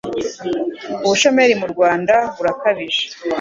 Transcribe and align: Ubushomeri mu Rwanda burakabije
Ubushomeri 1.05 1.53
mu 1.61 1.67
Rwanda 1.73 2.15
burakabije 2.35 3.03